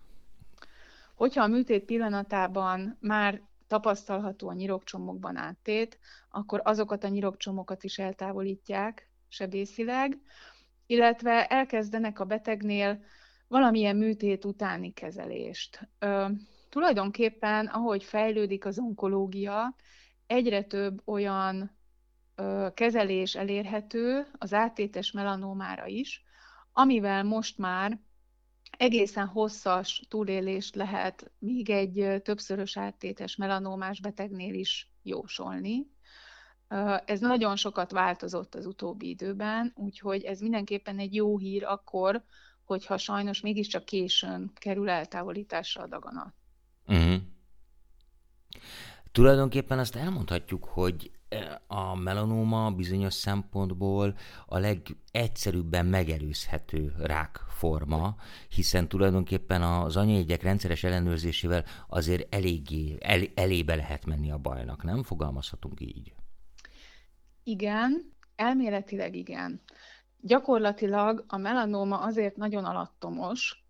Hogyha 1.14 1.42
a 1.42 1.46
műtét 1.46 1.84
pillanatában 1.84 2.96
már 3.00 3.42
tapasztalható 3.66 4.48
a 4.48 4.52
nyirokcsomókban 4.52 5.36
áttét, 5.36 5.98
akkor 6.30 6.60
azokat 6.64 7.04
a 7.04 7.08
nyirokcsomokat 7.08 7.84
is 7.84 7.98
eltávolítják 7.98 9.08
sebészileg, 9.28 10.18
illetve 10.86 11.46
elkezdenek 11.46 12.20
a 12.20 12.24
betegnél 12.24 13.04
valamilyen 13.48 13.96
műtét 13.96 14.44
utáni 14.44 14.92
kezelést. 14.92 15.88
Ö, 15.98 16.26
tulajdonképpen, 16.68 17.66
ahogy 17.66 18.04
fejlődik 18.04 18.64
az 18.64 18.78
onkológia, 18.78 19.74
egyre 20.26 20.62
több 20.62 21.02
olyan 21.04 21.76
ö, 22.34 22.68
kezelés 22.74 23.34
elérhető 23.34 24.26
az 24.38 24.52
áttétes 24.54 25.12
melanómára 25.12 25.86
is, 25.86 26.24
amivel 26.72 27.22
most 27.22 27.58
már 27.58 27.98
egészen 28.70 29.26
hosszas 29.26 30.02
túlélést 30.08 30.74
lehet 30.74 31.30
még 31.38 31.70
egy 31.70 32.22
többszörös 32.22 32.76
áttétes 32.76 33.36
melanómás 33.36 34.00
betegnél 34.00 34.54
is 34.54 34.90
jósolni. 35.02 35.86
Ez 37.04 37.20
nagyon 37.20 37.56
sokat 37.56 37.90
változott 37.90 38.54
az 38.54 38.66
utóbbi 38.66 39.08
időben, 39.08 39.72
úgyhogy 39.76 40.22
ez 40.22 40.40
mindenképpen 40.40 40.98
egy 40.98 41.14
jó 41.14 41.38
hír 41.38 41.64
akkor, 41.64 42.24
hogyha 42.64 42.96
sajnos 42.96 43.40
mégiscsak 43.40 43.84
későn 43.84 44.50
kerül 44.54 44.88
eltávolításra 44.88 45.82
a 45.82 45.86
daganat. 45.86 46.34
Tulajdonképpen 49.16 49.78
azt 49.78 49.96
elmondhatjuk, 49.96 50.64
hogy 50.64 51.10
e, 51.28 51.62
a 51.66 51.94
melanóma 51.94 52.70
bizonyos 52.70 53.14
szempontból 53.14 54.16
a 54.46 54.58
legegyszerűbben 54.58 55.86
megelőzhető 55.86 56.94
rákforma, 56.98 58.16
hiszen 58.48 58.88
tulajdonképpen 58.88 59.62
az 59.62 59.96
anyajegyek 59.96 60.42
rendszeres 60.42 60.84
ellenőrzésével 60.84 61.64
azért 61.88 62.34
eléggé 62.34 62.96
el, 63.00 63.20
elébe 63.34 63.74
lehet 63.74 64.06
menni 64.06 64.30
a 64.30 64.38
bajnak, 64.38 64.82
nem? 64.82 65.02
Fogalmazhatunk 65.02 65.80
így. 65.80 66.14
Igen, 67.42 68.12
elméletileg 68.34 69.14
igen. 69.14 69.60
Gyakorlatilag 70.20 71.24
a 71.28 71.36
melanóma 71.36 71.98
azért 71.98 72.36
nagyon 72.36 72.64
alattomos, 72.64 73.65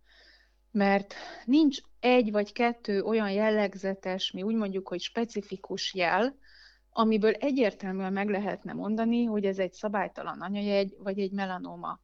mert 0.77 1.15
nincs 1.45 1.79
egy 2.01 2.31
vagy 2.31 2.53
kettő 2.53 3.03
olyan 3.03 3.31
jellegzetes, 3.31 4.31
mi 4.31 4.43
úgy 4.43 4.55
mondjuk, 4.55 4.89
hogy 4.89 5.01
specifikus 5.01 5.95
jel, 5.95 6.37
amiből 6.91 7.33
egyértelműen 7.33 8.12
meg 8.12 8.29
lehetne 8.29 8.73
mondani, 8.73 9.25
hogy 9.25 9.45
ez 9.45 9.59
egy 9.59 9.73
szabálytalan 9.73 10.41
anyajegy, 10.41 10.97
vagy 10.99 11.19
egy 11.19 11.33
melanóma. 11.33 12.01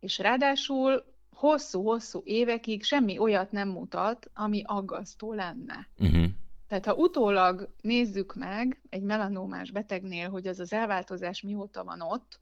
És 0.00 0.18
ráadásul 0.18 1.04
hosszú-hosszú 1.30 2.20
évekig 2.24 2.82
semmi 2.82 3.18
olyat 3.18 3.50
nem 3.52 3.68
mutat, 3.68 4.30
ami 4.34 4.62
aggasztó 4.66 5.32
lenne. 5.32 5.88
Uh-huh. 5.98 6.24
Tehát 6.68 6.86
ha 6.86 6.94
utólag 6.94 7.74
nézzük 7.80 8.34
meg 8.34 8.80
egy 8.88 9.02
melanómás 9.02 9.70
betegnél, 9.70 10.30
hogy 10.30 10.46
az 10.46 10.60
az 10.60 10.72
elváltozás 10.72 11.40
mióta 11.40 11.84
van 11.84 12.00
ott, 12.00 12.40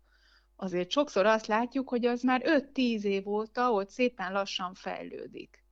azért 0.57 0.91
sokszor 0.91 1.27
azt 1.27 1.47
látjuk, 1.47 1.89
hogy 1.89 2.07
az 2.07 2.23
már 2.23 2.43
5-10 2.75 3.03
év 3.03 3.29
óta 3.29 3.73
ott 3.73 3.89
szépen 3.89 4.33
lassan 4.33 4.75
fejlődik. 4.75 5.65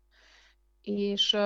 És, 0.83 1.37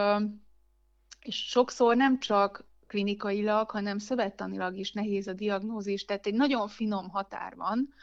és 1.21 1.37
sokszor 1.49 1.97
nem 1.97 2.19
csak 2.19 2.65
klinikailag, 2.87 3.71
hanem 3.71 3.99
szövettanilag 3.99 4.77
is 4.77 4.93
nehéz 4.93 5.27
a 5.27 5.33
diagnózis, 5.33 6.05
tehát 6.05 6.27
egy 6.27 6.35
nagyon 6.35 6.69
finom 6.69 7.09
határ 7.09 7.57
van 7.57 7.95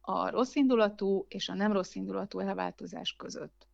a 0.00 0.30
rosszindulatú 0.30 1.26
és 1.28 1.48
a 1.48 1.54
nem 1.54 1.72
rosszindulatú 1.72 2.38
elváltozás 2.38 3.14
között. 3.16 3.66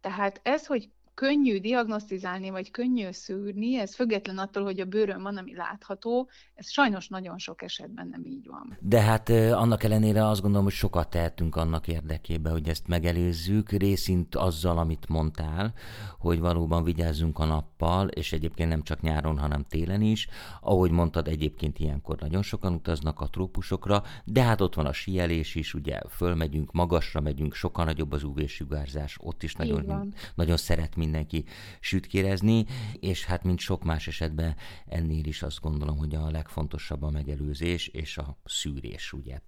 Tehát 0.00 0.40
ez, 0.42 0.66
hogy 0.66 0.90
könnyű 1.18 1.58
diagnosztizálni, 1.58 2.50
vagy 2.50 2.70
könnyű 2.70 3.10
szűrni, 3.10 3.78
ez 3.78 3.94
független 3.94 4.38
attól, 4.38 4.62
hogy 4.62 4.80
a 4.80 4.84
bőrön 4.84 5.22
van, 5.22 5.36
ami 5.36 5.54
látható, 5.54 6.28
ez 6.54 6.70
sajnos 6.70 7.08
nagyon 7.08 7.38
sok 7.38 7.62
esetben 7.62 8.08
nem 8.08 8.24
így 8.24 8.46
van. 8.46 8.76
De 8.80 9.00
hát 9.00 9.28
annak 9.28 9.82
ellenére 9.82 10.26
azt 10.26 10.40
gondolom, 10.40 10.64
hogy 10.64 10.74
sokat 10.74 11.10
tehetünk 11.10 11.56
annak 11.56 11.88
érdekében, 11.88 12.52
hogy 12.52 12.68
ezt 12.68 12.86
megelőzzük, 12.86 13.70
részint 13.70 14.34
azzal, 14.34 14.78
amit 14.78 15.08
mondtál, 15.08 15.74
hogy 16.18 16.40
valóban 16.40 16.84
vigyázzunk 16.84 17.38
a 17.38 17.44
nappal, 17.44 18.08
és 18.08 18.32
egyébként 18.32 18.68
nem 18.68 18.82
csak 18.82 19.00
nyáron, 19.00 19.38
hanem 19.38 19.64
télen 19.68 20.00
is. 20.00 20.28
Ahogy 20.60 20.90
mondtad, 20.90 21.28
egyébként 21.28 21.78
ilyenkor 21.78 22.16
nagyon 22.20 22.42
sokan 22.42 22.72
utaznak 22.72 23.20
a 23.20 23.28
trópusokra, 23.28 24.02
de 24.24 24.42
hát 24.42 24.60
ott 24.60 24.74
van 24.74 24.86
a 24.86 24.92
síelés 24.92 25.54
is, 25.54 25.74
ugye 25.74 26.00
fölmegyünk, 26.08 26.72
magasra 26.72 27.20
megyünk, 27.20 27.54
sokkal 27.54 27.84
nagyobb 27.84 28.12
az 28.12 28.22
UV-sugárzás, 28.22 29.16
ott 29.20 29.42
is 29.42 29.54
nagyon, 29.54 30.14
nagyon 30.34 30.56
szeret 30.56 30.96
mindenki 31.08 31.44
sütkérezni, 31.80 32.64
és 33.00 33.24
hát 33.24 33.42
mint 33.42 33.58
sok 33.58 33.84
más 33.84 34.06
esetben 34.06 34.56
ennél 34.86 35.24
is 35.26 35.42
azt 35.42 35.60
gondolom, 35.60 35.96
hogy 35.98 36.14
a 36.14 36.30
legfontosabb 36.30 37.02
a 37.02 37.10
megelőzés 37.10 37.88
és 37.88 38.18
a 38.18 38.38
szűrés, 38.44 39.12
ugye. 39.12 39.40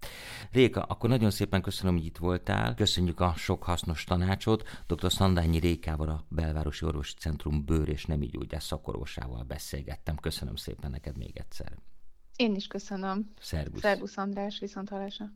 Réka, 0.50 0.82
akkor 0.82 1.08
nagyon 1.08 1.30
szépen 1.30 1.62
köszönöm, 1.62 1.94
hogy 1.96 2.04
itt 2.04 2.16
voltál, 2.18 2.74
köszönjük 2.74 3.20
a 3.20 3.34
sok 3.36 3.62
hasznos 3.62 4.04
tanácsot. 4.04 4.68
Dr. 4.86 5.12
Szandányi 5.12 5.58
Rékával, 5.58 6.08
a 6.08 6.26
Belvárosi 6.28 6.84
Orvosi 6.84 7.14
Centrum 7.18 7.64
bőr 7.64 7.88
és 7.88 8.04
nemi 8.04 8.26
gyógyász 8.26 8.64
szakorvosával 8.64 9.42
beszélgettem. 9.42 10.16
Köszönöm 10.16 10.56
szépen 10.56 10.90
neked 10.90 11.16
még 11.16 11.36
egyszer. 11.36 11.78
Én 12.36 12.54
is 12.54 12.66
köszönöm. 12.66 13.32
Szervusz. 13.40 13.80
Szervusz 13.80 14.16
András, 14.16 14.58
viszont 14.58 14.88
hallásra. 14.88 15.32